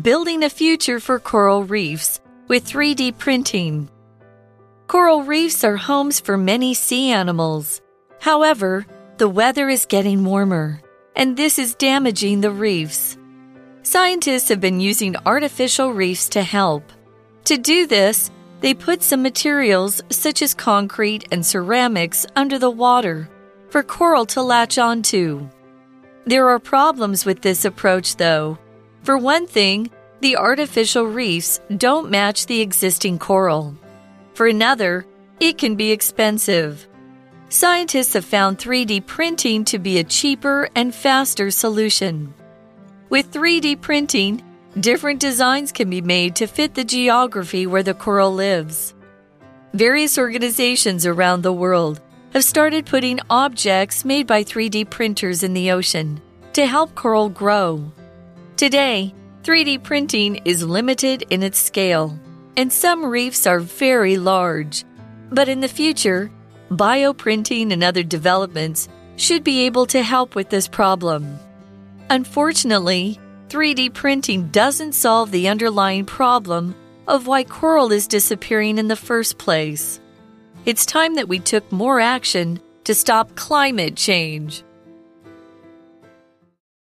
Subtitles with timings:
[0.00, 3.90] Building a Future for Coral Reefs with 3D Printing.
[4.86, 7.82] Coral reefs are homes for many sea animals.
[8.18, 8.86] However,
[9.18, 10.80] the weather is getting warmer,
[11.14, 13.18] and this is damaging the reefs.
[13.82, 16.90] Scientists have been using artificial reefs to help.
[17.44, 18.30] To do this,
[18.62, 23.28] they put some materials, such as concrete and ceramics, under the water
[23.68, 25.50] for coral to latch onto.
[26.24, 28.56] There are problems with this approach, though.
[29.02, 29.90] For one thing,
[30.20, 33.76] the artificial reefs don't match the existing coral.
[34.34, 35.04] For another,
[35.40, 36.86] it can be expensive.
[37.48, 42.32] Scientists have found 3D printing to be a cheaper and faster solution.
[43.10, 44.40] With 3D printing,
[44.78, 48.94] different designs can be made to fit the geography where the coral lives.
[49.74, 52.00] Various organizations around the world
[52.32, 56.20] have started putting objects made by 3D printers in the ocean
[56.52, 57.90] to help coral grow.
[58.62, 59.12] Today,
[59.42, 62.16] 3D printing is limited in its scale,
[62.56, 64.84] and some reefs are very large.
[65.32, 66.30] But in the future,
[66.70, 71.40] bioprinting and other developments should be able to help with this problem.
[72.08, 76.76] Unfortunately, 3D printing doesn't solve the underlying problem
[77.08, 79.98] of why coral is disappearing in the first place.
[80.66, 84.62] It's time that we took more action to stop climate change.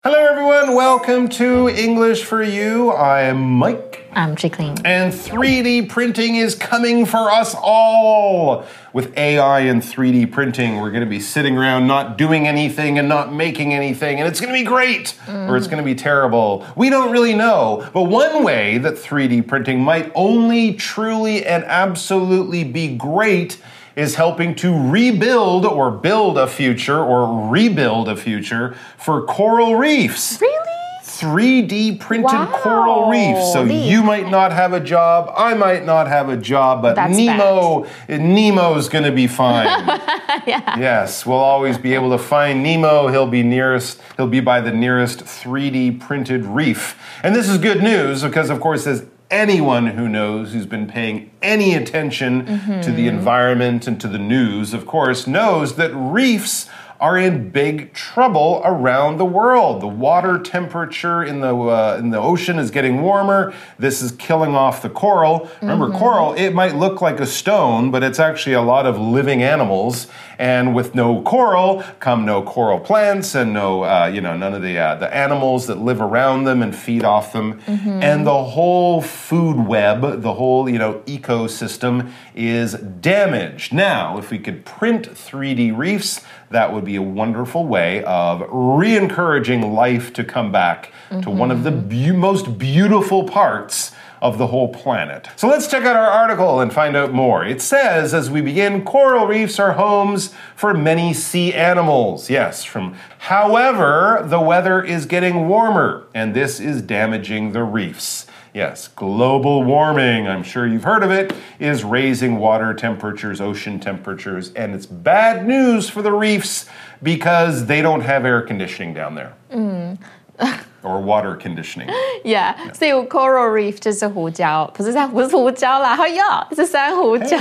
[0.04, 0.74] Hello, everyone.
[0.74, 2.90] Welcome to English for You.
[2.90, 4.04] I am Mike.
[4.14, 4.78] I'm Jacqueline.
[4.84, 8.66] And 3D printing is coming for us all.
[8.94, 13.08] With AI and 3D printing, we're going to be sitting around not doing anything and
[13.08, 15.48] not making anything, and it's going to be great mm.
[15.48, 16.66] or it's going to be terrible.
[16.76, 17.88] We don't really know.
[17.94, 23.62] But one way that 3D printing might only truly and absolutely be great
[24.02, 30.42] is helping to rebuild or build a future or rebuild a future for coral reefs.
[30.42, 30.58] Really?
[31.04, 32.60] 3D printed wow.
[32.64, 33.54] coral reefs.
[33.54, 37.16] So you might not have a job, I might not have a job, but That's
[37.16, 38.22] Nemo bad.
[38.22, 39.68] Nemo's going to be fine.
[40.48, 40.80] yeah.
[40.80, 43.08] Yes, we'll always be able to find Nemo.
[43.08, 47.00] He'll be nearest he'll be by the nearest 3D printed reef.
[47.22, 51.32] And this is good news because of course as anyone who knows, who's been paying
[51.42, 52.82] any attention mm-hmm.
[52.82, 53.18] to the mm-hmm.
[53.18, 56.70] environment and to the news, of course, knows that reefs
[57.02, 59.82] are in big trouble around the world.
[59.82, 63.54] The water temperature in the uh, in the ocean is getting warmer.
[63.80, 65.50] This is killing off the coral.
[65.62, 65.98] Remember, mm-hmm.
[65.98, 70.08] coral it might look like a stone, but it's actually a lot of living animals.
[70.38, 74.62] And with no coral come no coral plants and no uh, you know none of
[74.62, 77.62] the uh, the animals that live around them and feed off them.
[77.62, 78.04] Mm-hmm.
[78.04, 83.74] And the whole food web, the whole you know ecosystem is damaged.
[83.74, 88.96] Now, if we could print 3D reefs that would be a wonderful way of re
[88.96, 91.22] encouraging life to come back mm-hmm.
[91.22, 95.28] to one of the be- most beautiful parts of the whole planet.
[95.36, 97.44] So let's check out our article and find out more.
[97.44, 102.30] It says, as we begin, coral reefs are homes for many sea animals.
[102.30, 108.28] Yes, from however, the weather is getting warmer, and this is damaging the reefs.
[108.54, 114.52] Yes, global warming, I'm sure you've heard of it, is raising water temperatures, ocean temperatures,
[114.54, 116.68] and it's bad news for the reefs
[117.02, 119.34] because they don't have air conditioning down there.
[119.52, 119.98] Mm.
[120.83, 121.89] or water conditioning.
[122.25, 127.37] Yeah，所以 coral reef 就是胡椒，不是不是胡椒啦，哎呀，是珊瑚礁，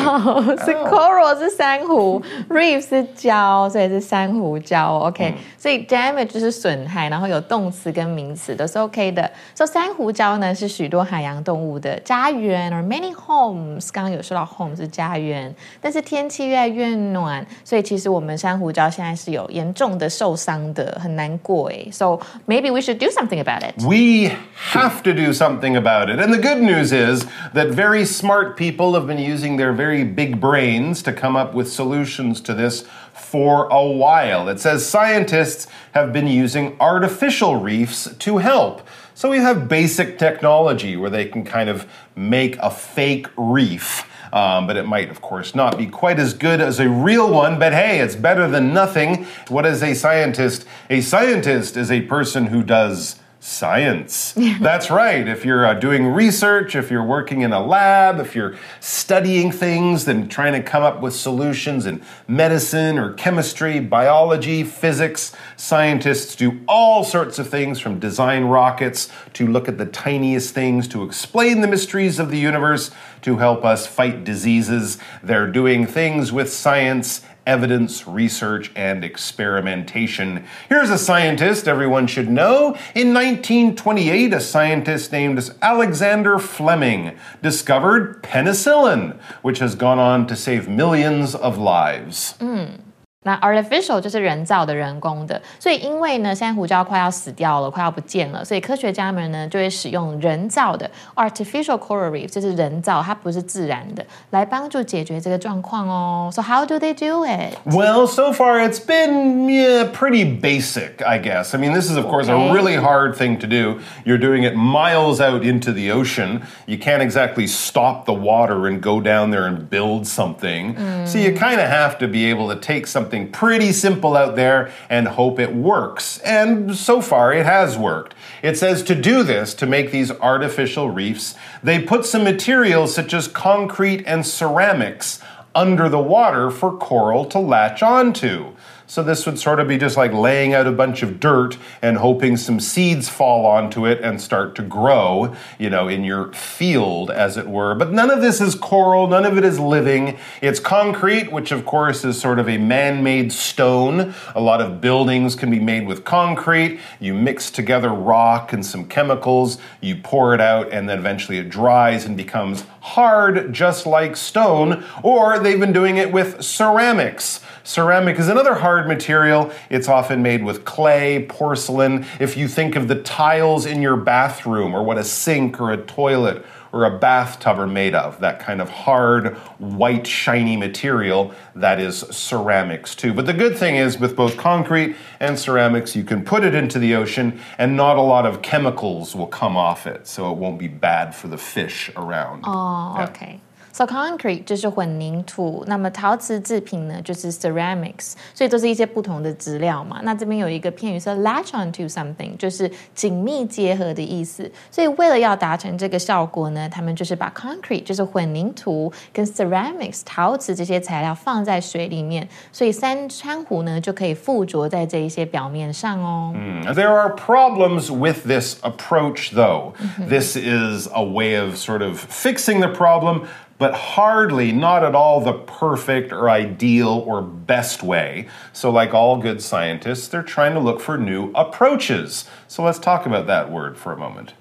[0.66, 4.98] 是 coral 是珊瑚，reef 是礁，所以是珊瑚礁。
[5.00, 9.30] OK，所以 damage 就是损害，然后有动词跟名词都是 OK 的。
[9.54, 13.90] 所以珊瑚礁呢是许多海洋动物的家园，or many homes。
[13.92, 21.88] 刚刚有说到 home 是家园，但是天气越来越暖，所以其实我们珊瑚礁现在是有严重的受伤的，很难过哎。
[21.92, 23.77] So maybe we should do something something about it.
[23.85, 24.33] We
[24.73, 26.19] have to do something about it.
[26.19, 30.41] And the good news is that very smart people have been using their very big
[30.41, 34.49] brains to come up with solutions to this for a while.
[34.49, 38.87] It says scientists have been using artificial reefs to help.
[39.15, 41.87] So we have basic technology where they can kind of
[42.17, 44.09] make a fake reef.
[44.33, 47.59] Um, but it might, of course, not be quite as good as a real one.
[47.59, 49.27] But hey, it's better than nothing.
[49.49, 50.67] What is a scientist?
[50.89, 54.33] A scientist is a person who does Science.
[54.61, 55.27] That's right.
[55.27, 60.07] If you're uh, doing research, if you're working in a lab, if you're studying things
[60.07, 66.61] and trying to come up with solutions in medicine or chemistry, biology, physics, scientists do
[66.69, 71.63] all sorts of things from design rockets to look at the tiniest things to explain
[71.63, 72.91] the mysteries of the universe
[73.23, 74.99] to help us fight diseases.
[75.23, 80.45] They're doing things with science evidence, research, and experimentation.
[80.69, 82.77] Here's a scientist everyone should know.
[82.95, 90.69] In 1928, a scientist named Alexander Fleming discovered penicillin, which has gone on to save
[90.69, 92.35] millions of lives.
[92.41, 92.81] Mm.
[93.28, 106.30] 那 artificial 就是人造的、人工的，所以因为呢，现在胡椒快要死掉了，快要不见了，所以科学家们呢就会使用人造的 artificial coral reef，就是人造，它不是自然的，来帮助解决这个状况哦。
[106.32, 107.58] So how do they do it?
[107.66, 111.56] Well, so far it's been yeah, pretty basic, I guess.
[111.56, 113.80] I mean, this is of course a really hard thing to do.
[114.04, 116.44] You're doing it miles out into the ocean.
[116.68, 120.76] You can't exactly stop the water and go down there and build something.
[120.76, 121.08] Mm.
[121.08, 124.37] So you kind of have to be able to take something something pretty simple out
[124.37, 126.19] there and hope it works.
[126.19, 128.15] And so far, it has worked.
[128.41, 133.13] It says to do this, to make these artificial reefs, they put some materials such
[133.13, 135.21] as concrete and ceramics
[135.57, 138.53] under the water for coral to latch onto.
[138.91, 141.99] So this would sort of be just like laying out a bunch of dirt and
[141.99, 147.09] hoping some seeds fall onto it and start to grow, you know, in your field,
[147.09, 147.77] as it were.
[147.77, 150.19] But none of this is coral, none of it is living.
[150.43, 154.13] It's concrete, which of course is sort of a man made stone.
[154.35, 156.81] A lot of buildings can be made with concrete.
[156.99, 161.49] You mix together rock and some chemicals, you pour it out, and then eventually it
[161.49, 164.85] dries and becomes hard, just like stone.
[165.05, 167.41] Or they've been doing it with ceramics.
[167.71, 169.53] Ceramic is another hard material.
[169.69, 172.05] It's often made with clay, porcelain.
[172.19, 175.77] If you think of the tiles in your bathroom or what a sink or a
[175.77, 181.79] toilet or a bathtub are made of, that kind of hard, white, shiny material that
[181.79, 183.15] is ceramics too.
[183.15, 186.81] But the good thing is, with both concrete and ceramics, you can put it into
[186.81, 190.59] the ocean and not a lot of chemicals will come off it, so it won't
[190.59, 192.43] be bad for the fish around.
[192.45, 193.05] Oh, yeah.
[193.05, 193.41] okay.
[193.74, 200.00] So concrete 就是混凝土，那么陶瓷制品呢就是 ceramics，所以都是一些不同的质料嘛。
[200.04, 204.50] 那这边有一个片语是 latch onto something，就是紧密结合的意思。
[204.72, 216.34] 所以为了要达成这个效果呢，他们就是把 concrete 就是混凝土跟 ceramics 陶瓷这些材料放在水里面，所以珊珊瑚呢就可以附着在这一些表面上哦。
[216.34, 216.74] Mm.
[216.74, 219.74] There are problems with this approach, though.
[220.08, 223.24] This is a way of sort of fixing the problem
[223.61, 228.27] but hardly, not at all, the perfect or ideal or best way.
[228.55, 232.25] So, like all good scientists, they're trying to look for new approaches.
[232.49, 234.33] So, let's talk about that word for a moment.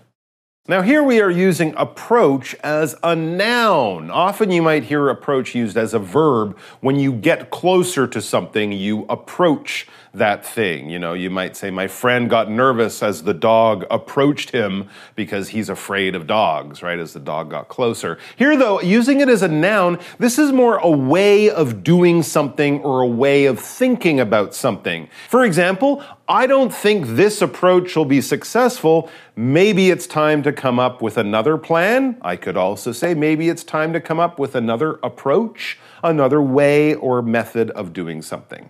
[0.70, 4.10] Now, here we are using approach as a noun.
[4.10, 6.58] Often you might hear approach used as a verb.
[6.80, 10.90] When you get closer to something, you approach that thing.
[10.90, 15.50] You know, you might say, My friend got nervous as the dog approached him because
[15.50, 17.00] he's afraid of dogs, right?
[17.00, 18.18] As the dog got closer.
[18.36, 22.82] Here, though, using it as a noun, this is more a way of doing something
[22.82, 25.10] or a way of thinking about something.
[25.30, 29.10] For example, I don't think this approach will be successful.
[29.36, 32.18] Maybe it's time to come up with another plan.
[32.22, 36.94] I could also say maybe it's time to come up with another approach, another way
[36.94, 38.70] or method of doing something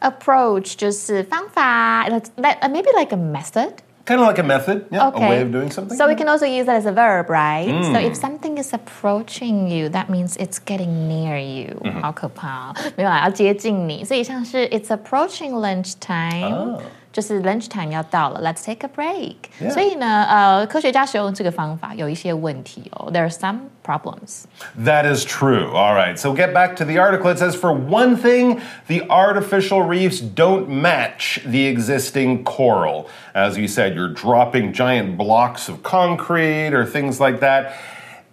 [0.00, 2.28] approach 就是方法，like
[2.68, 3.72] maybe like a method.
[4.04, 5.26] Kind of like a method, yeah, okay.
[5.26, 5.96] a way of doing something.
[5.98, 7.66] So we can also use that as a verb, right?
[7.66, 7.92] Mm.
[7.92, 11.74] So if something is approaching you, that means it's getting near you.
[11.82, 12.00] Mm -hmm.
[12.02, 14.04] 好可怕，没有啊，要接近你。
[14.04, 16.80] 所以像是 it's approaching lunch time。Oh.
[17.12, 19.70] 就是 lunch time 要到了，Let's take a break。
[19.70, 24.44] 所以呢，呃，科学家使用这个方法有一些问题哦，There are some problems.
[24.78, 25.70] That is true.
[25.72, 27.32] All right, so get back to the article.
[27.32, 33.06] It says for one thing, the artificial reefs don't match the existing coral.
[33.34, 37.72] As you said, you're dropping giant blocks of concrete or things like that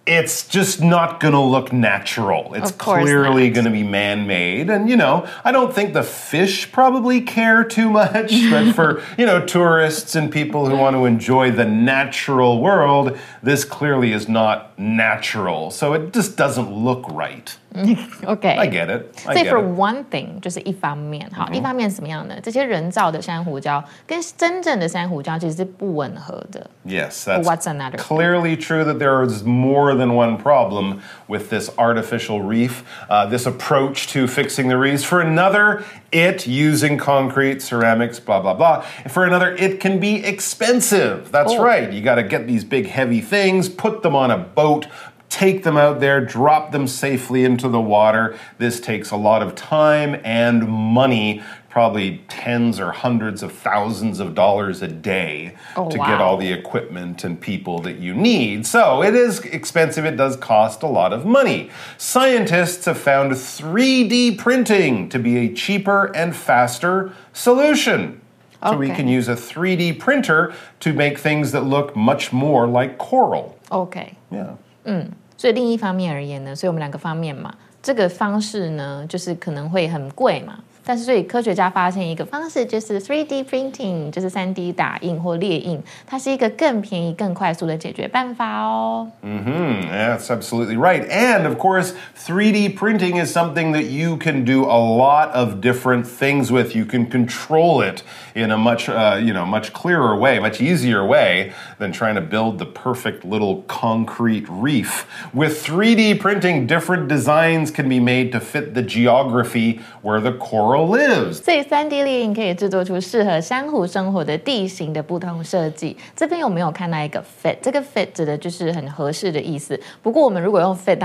[0.08, 2.54] it's just not going to look natural.
[2.54, 4.70] It's clearly going to be man made.
[4.70, 9.26] And, you know, I don't think the fish probably care too much, but for, you
[9.26, 14.78] know, tourists and people who want to enjoy the natural world, this clearly is not
[14.78, 15.70] natural.
[15.70, 17.54] So it just doesn't look right.
[18.25, 19.05] OK, I get it.
[19.25, 22.35] I 所以 for one thing 就是一方面，好，一方面是怎么样呢？
[22.41, 26.69] 这些人造的珊瑚礁跟真正的珊瑚礁其实是不吻合的。
[26.85, 32.41] Yes, that's what's another clearly true that there is more than one problem with this artificial
[32.43, 35.03] reef, uh, this approach to fixing the reefs.
[35.03, 38.83] For another, it using concrete, ceramics, blah blah blah.
[39.07, 41.31] For another, it can be expensive.
[41.31, 41.63] That's oh.
[41.63, 41.91] right.
[41.91, 44.85] You got to get these big heavy things, put them on a boat
[45.28, 48.38] take them out there, drop them safely into the water.
[48.58, 54.35] This takes a lot of time and money probably tens or hundreds of thousands of
[54.35, 56.06] dollars a day oh, to wow.
[56.06, 58.66] get all the equipment and people that you need.
[58.66, 61.70] So it is expensive, it does cost a lot of money.
[61.99, 68.23] Scientists have found 3D printing to be a cheaper and faster solution.
[68.61, 72.99] So we can use a 3D printer to make things that look much more like
[72.99, 73.56] coral.
[73.70, 74.56] OK，Yeah.
[74.88, 80.59] 嗯所以另一方面而言呢，所以我们两个方面嘛，这个方式呢，就是可能会很贵嘛。
[80.88, 89.09] 但是，所以科学家发现一个方式，就是 3D printing，就是3 D 打印或列印，它是一个更便宜、更快速的解决办法哦。
[89.23, 91.07] hmm Yeah, that's absolutely right.
[91.09, 96.03] And of course, 3D printing is something that you can do a lot of different
[96.03, 96.75] things with.
[96.75, 98.03] You can control it
[98.35, 102.21] in a much, uh, you know, much clearer way, much easier way than trying to
[102.21, 105.05] build the perfect little concrete reef.
[105.33, 110.73] With 3D printing, different designs can be made to fit the geography where the coral
[110.78, 111.42] coral lives.
[111.42, 115.97] 所以三 D 列印可以制作出适合珊瑚生活的地形的不同设计。
[116.14, 117.56] 这边有没有看到一个 fit？
[117.62, 119.78] 这个 fit 指的就是很合适的意思。
[120.02, 120.99] 不过我们如果用 fit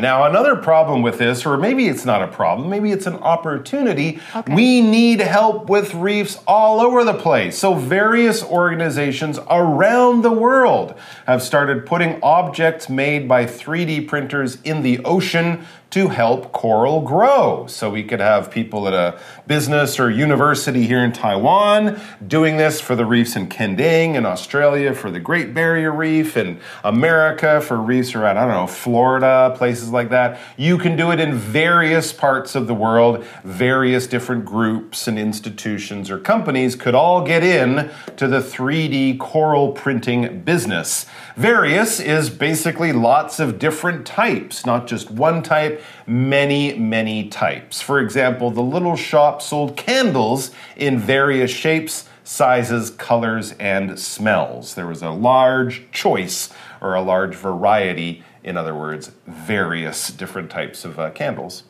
[0.00, 4.18] Now another problem with this, or maybe it's not a problem, maybe it's an opportunity.
[4.34, 4.54] Okay.
[4.54, 7.58] We need help with reefs all over the place.
[7.58, 10.94] So various organizations around the world
[11.26, 17.66] have started putting objects made by 3D printers in the ocean to help coral grow.
[17.66, 22.80] So, we could have people at a business or university here in Taiwan doing this
[22.80, 27.76] for the reefs in Kenting in Australia, for the Great Barrier Reef in America, for
[27.76, 30.38] reefs around, I don't know, Florida, places like that.
[30.56, 33.24] You can do it in various parts of the world.
[33.44, 39.72] Various different groups and institutions or companies could all get in to the 3D coral
[39.72, 41.06] printing business.
[41.36, 47.80] Various is basically lots of different types, not just one type, many, many types.
[47.80, 54.76] For example, the little shop sold candles in various shapes sizes, colors, and smells.
[54.76, 56.48] There was a large choice
[56.80, 61.64] or a large variety, in other words, various different types of uh, candles.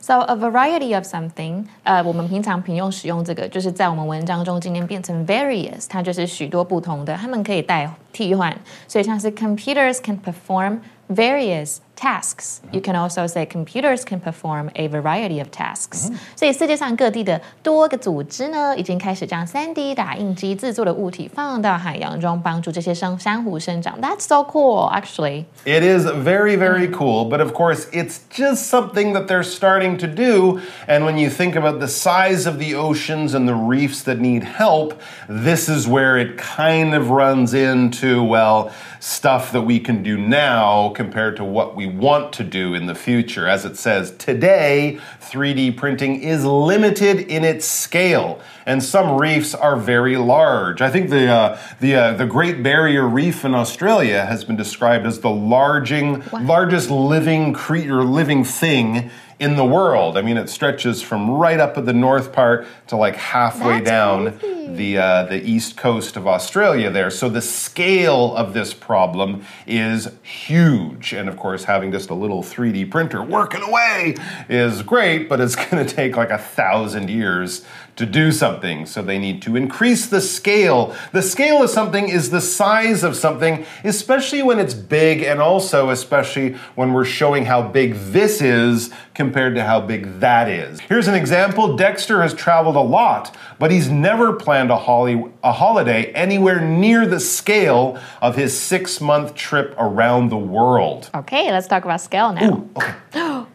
[0.00, 8.56] So a variety of something，呃，我们平常平用使用这个，就是在我们文章中今天变成 various，它就是许多不同的，它们可以代替换，
[8.88, 12.62] 所以像是 computers can perform various tasks.
[12.72, 16.10] You can also say computers can perform a variety of tasks.
[16.34, 24.00] 所以世界上各地的多个组织呢，已经开始将 3D 打印机制作的物体放到海洋中，帮助这些生珊瑚生长。
[24.00, 25.44] That's so cool, actually.
[25.66, 30.06] It is very, very cool, but of course, it's just something that they're starting to
[30.06, 30.60] do.
[30.88, 34.44] And when you think about the size of the oceans and the reefs that need
[34.44, 34.94] help,
[35.28, 40.92] this is where it kind of runs into, well, stuff that we can do now
[40.94, 43.47] compared to what we want to do in the future.
[43.47, 49.75] As it says, today, 3D printing is limited in its scale, and some reefs are
[49.75, 50.81] very large.
[50.81, 55.05] I think the uh, the uh, the Great Barrier Reef in Australia has been described
[55.05, 60.17] as the larging, largest living creature, living thing in the world.
[60.17, 63.85] I mean, it stretches from right up at the north part to like halfway That's
[63.85, 64.75] down crazy.
[64.75, 67.09] the uh, the east coast of Australia there.
[67.09, 72.43] So the scale of this problem is huge, and of course, having just a little
[72.43, 74.15] 3D printer working away
[74.47, 77.65] is great, but it's going to take like a thousand years
[77.95, 78.85] to do something.
[78.85, 80.95] So they need to increase the scale.
[81.11, 85.89] The scale of something is the size of something, especially when it's big, and also
[85.89, 90.79] especially when we're showing how big this is compared to how big that is.
[90.81, 95.53] Here's an example Dexter has traveled a lot, but he's never planned a, holly, a
[95.53, 101.09] holiday anywhere near the scale of his six month trip around the world.
[101.15, 102.67] Okay, let's talk about scale now.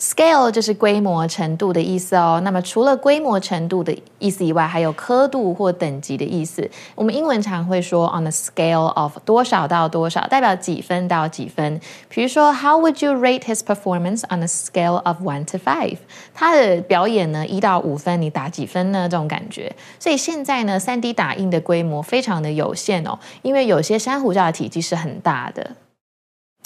[0.00, 2.40] Scale 就是规模程度的意思哦。
[2.44, 6.70] 那么除了规模程度的意思以外，还有刻度或等级的意思。
[6.94, 11.80] 我们英文常会说 on a scale of 多少到多少，代表几分到几分。
[12.08, 15.98] 比如说，How would you rate his performance on a scale of one to five？
[16.32, 19.08] 他的表演呢，一到五分，你打几分呢？
[19.08, 19.74] 这种感觉。
[19.98, 25.72] 所以现在呢，三 D 打印的规模非常的有限哦，因为有些珊瑚礁的体积是很大的。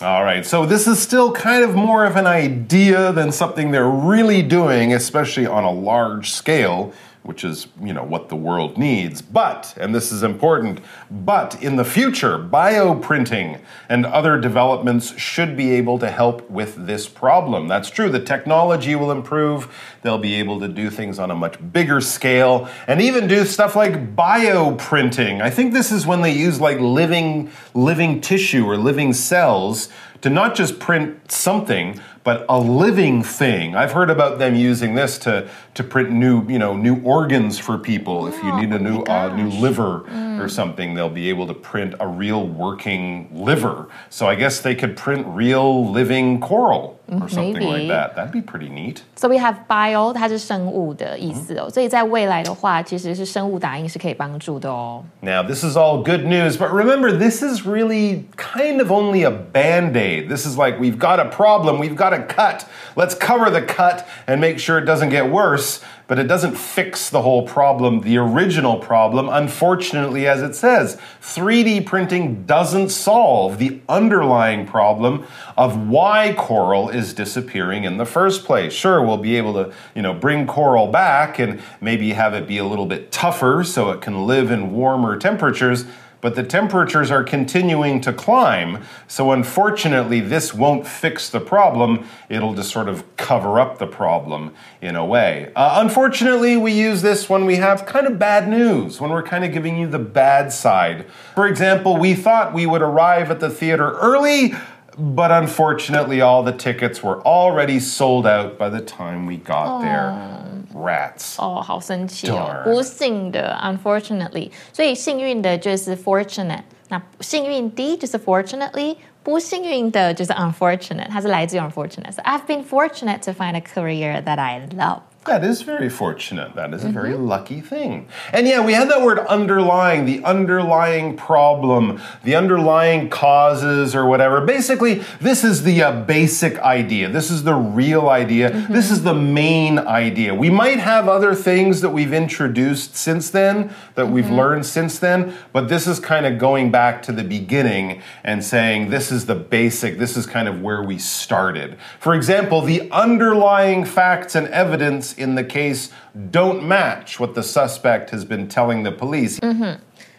[0.02, 3.88] All right, so this is still kind of more of an idea than something they're
[3.88, 6.92] really doing, especially on a large scale.
[7.22, 9.22] Which is, you know, what the world needs.
[9.22, 15.70] But, and this is important, but in the future, bioprinting and other developments should be
[15.72, 17.68] able to help with this problem.
[17.68, 18.10] That's true.
[18.10, 19.72] The technology will improve.
[20.02, 23.76] They'll be able to do things on a much bigger scale and even do stuff
[23.76, 25.40] like bioprinting.
[25.40, 29.88] I think this is when they use like living living tissue or living cells
[30.22, 33.74] to not just print something, but a living thing.
[33.74, 37.78] I've heard about them using this to to print new, you know, new organs for
[37.78, 38.26] people.
[38.26, 40.04] if you need a new uh, new liver
[40.40, 43.88] or something, they'll be able to print a real working liver.
[44.10, 47.87] So I guess they could print real living coral or something like Maybe.
[47.89, 48.15] that.
[48.15, 49.01] That'd be pretty neat.
[49.15, 55.03] So we have bio，它是生物的意思哦，所以在未来的话，其实是生物打印是可以帮助的哦。
[55.21, 59.31] Now, this is all good news, but remember, this is really kind of only a
[59.31, 60.29] band aid.
[60.29, 62.65] This is like we've got a problem, we've got a cut.
[62.95, 67.08] Let's cover the cut and make sure it doesn't get worse, but it doesn't fix
[67.10, 69.28] the whole problem, the original problem.
[69.28, 75.24] Unfortunately, as it says, 3D printing doesn't solve the underlying problem
[75.56, 78.72] of why coral is disappearing in the first place.
[78.72, 82.58] Sure, we'll be able to, you know, bring coral back and maybe have it be
[82.58, 85.84] a little bit tougher so it can live in warmer temperatures,
[86.22, 88.82] but the temperatures are continuing to climb.
[89.08, 92.06] So unfortunately, this won't fix the problem.
[92.30, 95.52] It'll just sort of cover up the problem in a way.
[95.54, 99.44] Uh, unfortunately, we use this when we have kind of bad news, when we're kind
[99.44, 101.06] of giving you the bad side.
[101.34, 104.54] For example, we thought we would arrive at the theater early.
[104.98, 110.51] But unfortunately, all the tickets were already sold out by the time we got there.
[110.75, 111.35] Rats.
[111.37, 112.63] 哦，好生气哦 Darn！
[112.63, 125.01] 不幸的，unfortunately，所以幸运的就是 fortunate，那幸运的就是 fortunately，不幸运的就是 unfortunate，它是来自于 unfortunate。So I've been fortunate to find a career that I love。
[125.24, 126.56] That is very fortunate.
[126.56, 127.28] That is a very mm-hmm.
[127.28, 128.08] lucky thing.
[128.32, 134.40] And yeah, we had that word underlying, the underlying problem, the underlying causes or whatever.
[134.40, 137.08] Basically, this is the uh, basic idea.
[137.08, 138.50] This is the real idea.
[138.50, 138.72] Mm-hmm.
[138.72, 140.34] This is the main idea.
[140.34, 144.34] We might have other things that we've introduced since then, that we've mm-hmm.
[144.34, 148.90] learned since then, but this is kind of going back to the beginning and saying
[148.90, 151.78] this is the basic, this is kind of where we started.
[152.00, 155.89] For example, the underlying facts and evidence in the case
[156.31, 159.37] don't match what the suspect has been telling the police.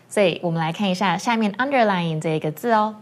[0.08, 2.96] 所以我们来看一下下面 underline 这个字哦。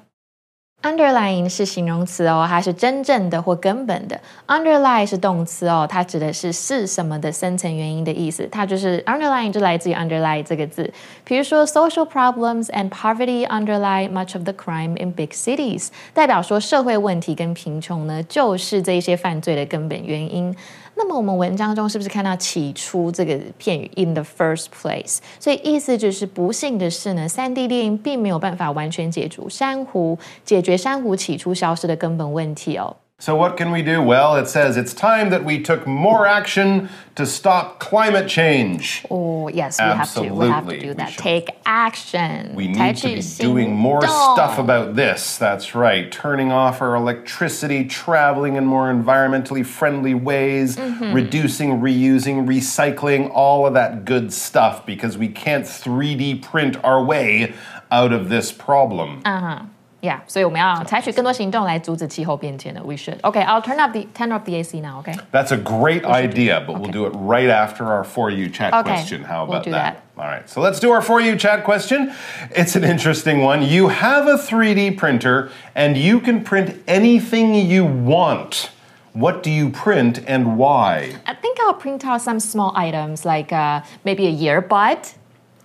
[0.83, 4.21] Underline 是形容词哦，它是真正的或根本的。
[4.47, 8.47] Underlie 是动词哦，它指的是是什么的深层原因的意思。
[8.53, 10.93] 它就是 underline 就来自于 underlie 这个字。
[11.25, 20.55] 比如说，social problems and poverty underlie much of the crime in big cities，代表说社会问题跟贫穷呢，就是这一些犯罪的根本原因。
[20.96, 25.18] 那么我们文章中是不是看到起初这个片语 in the first place？
[25.40, 32.96] 所以意思就是不幸的是呢，三 D 猎鹰并没有办法完全解除珊瑚解决珊瑚起初消失的根本问题哦。
[33.22, 34.02] So, what can we do?
[34.02, 39.06] Well, it says it's time that we took more action to stop climate change.
[39.12, 40.48] Oh, yes, we Absolutely.
[40.48, 40.70] have to.
[40.70, 41.18] We have to do that.
[41.20, 42.56] Take action.
[42.56, 45.38] We need to be doing more stuff about this.
[45.38, 46.12] That's right.
[46.12, 51.14] Turning off our electricity, traveling in more environmentally friendly ways, mm -hmm.
[51.14, 57.54] reducing, reusing, recycling, all of that good stuff because we can't 3D print our way
[57.92, 59.22] out of this problem.
[59.26, 59.60] Uh huh.
[60.03, 62.81] Yeah，所以我们要采取更多行动来阻止气候变迁的。
[62.83, 63.19] We should.
[63.23, 65.01] Okay, I'll turn up the turn up the AC now.
[65.01, 65.15] Okay.
[65.33, 68.83] That's a great idea, but we'll do it right after our For You chat Okay,
[68.83, 69.25] question.
[69.25, 70.03] How we'll about do that?
[70.19, 72.13] All right, so let's do our For You chat question.
[72.51, 73.63] It's an interesting one.
[73.63, 78.71] You have a 3D printer and you can print anything you want.
[79.13, 81.17] What do you print and why?
[81.27, 85.15] I think I'll print out some small items like uh, maybe a earbud.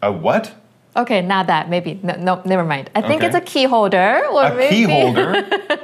[0.02, 0.56] A what?
[0.97, 1.69] Okay, not that.
[1.69, 2.91] Maybe no, no never mind.
[2.95, 3.27] I think Okay.
[3.27, 5.31] it's a key holder or A maybe key holder,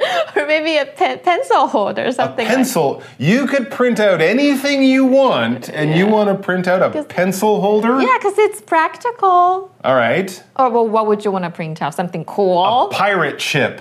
[0.37, 2.47] or maybe a pen, pencil holder, a something.
[2.47, 3.03] like- pencil.
[3.19, 7.61] You could print out anything you want, and you want to print out a pencil
[7.61, 8.01] holder?
[8.01, 9.71] yeah, because it's practical.
[9.85, 10.43] All right.
[10.57, 11.95] Or well, what would you want to print out?
[11.95, 12.65] Something cool.
[12.87, 13.81] A Pirate ship.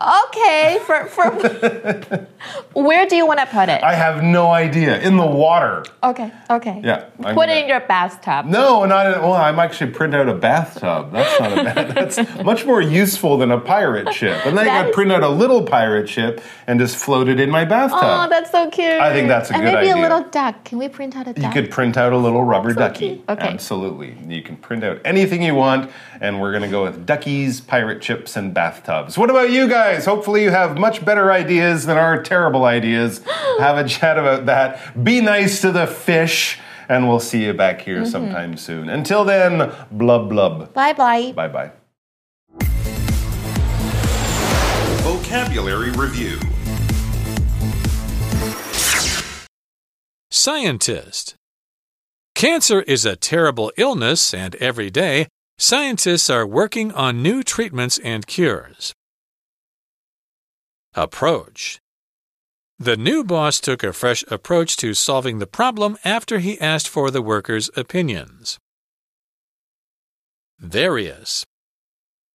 [0.00, 1.30] Okay, for for
[2.74, 3.82] where do you want to put it?
[3.82, 4.98] I have no idea.
[5.00, 5.84] In the water.
[6.02, 6.80] okay, okay.
[6.84, 8.46] Yeah, I'm Put gonna- it in your bathtub.
[8.46, 9.34] No, not in, well.
[9.34, 11.12] I'm actually print out a bathtub.
[11.12, 11.88] That's not a bad.
[11.94, 14.44] That's much more useful than a pirate ship.
[14.46, 17.40] And then That I could print out a little pirate ship and just float it
[17.40, 17.98] in my bathtub.
[18.02, 18.86] Oh, that's so cute.
[19.00, 19.96] I think that's a and good maybe idea.
[19.96, 20.64] a little duck.
[20.64, 21.42] Can we print out a duck?
[21.54, 22.98] you could print out a little rubber so ducky.
[23.16, 23.24] cute.
[23.28, 23.48] Okay.
[23.48, 24.16] Absolutely.
[24.26, 28.02] You can print out anything you want, and we're going to go with duckies, pirate
[28.04, 29.16] ships, and bathtubs.
[29.18, 30.04] What about you guys?
[30.04, 33.22] Hopefully, you have much better ideas than our terrible ideas.
[33.58, 35.02] have a chat about that.
[35.02, 36.58] Be nice to the fish.
[36.90, 38.12] And we'll see you back here mm -hmm.
[38.12, 38.88] sometime soon.
[38.88, 40.72] Until then, blub blub.
[40.74, 41.32] Bye bye.
[41.32, 41.70] Bye bye.
[45.02, 46.38] Vocabulary Review
[50.30, 51.36] Scientist
[52.34, 55.26] Cancer is a terrible illness, and every day,
[55.58, 58.94] scientists are working on new treatments and cures.
[60.98, 61.78] Approach
[62.76, 67.12] The new boss took a fresh approach to solving the problem after he asked for
[67.12, 68.58] the workers' opinions.
[70.58, 71.46] Various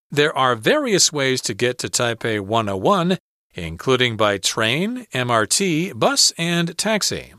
[0.09, 3.17] There are various ways to get to Taipei 101,
[3.53, 7.33] including by train, MRT, bus, and taxi.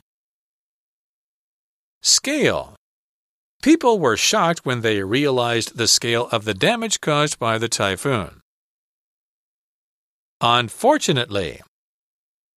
[2.02, 2.76] Scale
[3.62, 8.42] People were shocked when they realized the scale of the damage caused by the typhoon.
[10.40, 11.60] Unfortunately,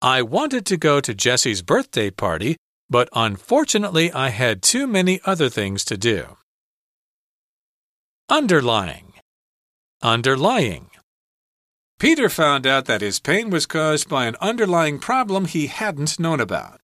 [0.02, 2.58] I wanted to go to Jesse's birthday party,
[2.90, 6.38] but unfortunately, I had too many other things to do.
[8.30, 9.14] Underlying.
[10.02, 10.90] Underlying.
[12.00, 16.40] Peter found out that his pain was caused by an underlying problem he hadn't known
[16.40, 16.80] about.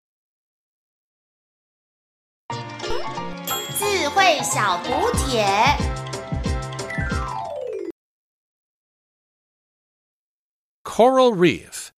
[10.97, 11.93] Coral reef.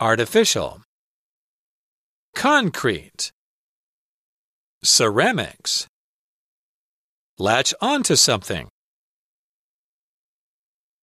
[0.00, 0.82] Artificial.
[2.36, 3.32] Concrete.
[4.84, 5.86] Ceramics.
[7.38, 8.68] Latch onto something